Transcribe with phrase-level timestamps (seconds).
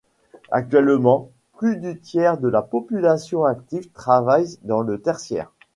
[0.49, 1.29] Actuellement,
[1.59, 5.51] plus du tiers de la population active travaille dans le tertiaire.